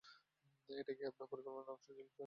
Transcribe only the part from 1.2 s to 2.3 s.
পরিকল্পনার অংশ ছিল, স্যার?